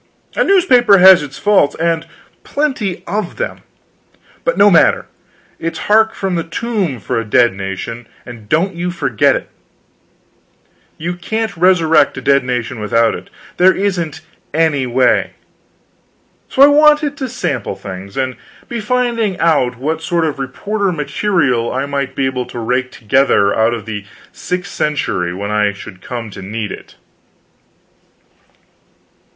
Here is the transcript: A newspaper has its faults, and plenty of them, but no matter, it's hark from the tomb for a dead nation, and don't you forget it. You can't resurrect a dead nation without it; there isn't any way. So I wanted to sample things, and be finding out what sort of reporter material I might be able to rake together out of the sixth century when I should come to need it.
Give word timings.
A 0.35 0.43
newspaper 0.43 0.97
has 0.97 1.21
its 1.21 1.37
faults, 1.37 1.75
and 1.75 2.07
plenty 2.43 3.03
of 3.05 3.35
them, 3.37 3.59
but 4.43 4.57
no 4.57 4.71
matter, 4.71 5.05
it's 5.59 5.77
hark 5.91 6.15
from 6.15 6.33
the 6.33 6.43
tomb 6.43 6.99
for 6.99 7.19
a 7.19 7.23
dead 7.23 7.53
nation, 7.53 8.07
and 8.25 8.49
don't 8.49 8.73
you 8.73 8.89
forget 8.89 9.35
it. 9.35 9.47
You 10.97 11.13
can't 11.13 11.55
resurrect 11.55 12.17
a 12.17 12.21
dead 12.21 12.43
nation 12.43 12.79
without 12.79 13.13
it; 13.13 13.29
there 13.57 13.75
isn't 13.75 14.21
any 14.55 14.87
way. 14.87 15.33
So 16.49 16.63
I 16.63 16.67
wanted 16.67 17.15
to 17.17 17.29
sample 17.29 17.75
things, 17.75 18.17
and 18.17 18.37
be 18.67 18.79
finding 18.79 19.37
out 19.37 19.77
what 19.77 20.01
sort 20.01 20.25
of 20.25 20.39
reporter 20.39 20.91
material 20.91 21.71
I 21.71 21.85
might 21.85 22.15
be 22.15 22.25
able 22.25 22.47
to 22.47 22.57
rake 22.57 22.89
together 22.91 23.53
out 23.53 23.75
of 23.75 23.85
the 23.85 24.03
sixth 24.31 24.71
century 24.73 25.31
when 25.31 25.51
I 25.51 25.73
should 25.73 26.01
come 26.01 26.31
to 26.31 26.41
need 26.41 26.71
it. 26.71 26.95